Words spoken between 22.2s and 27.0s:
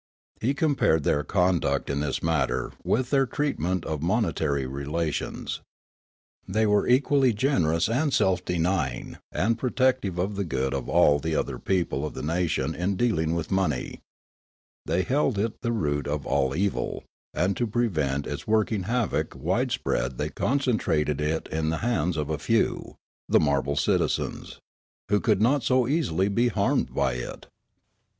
a few,— the marble citizens,— who could not so easily be harmed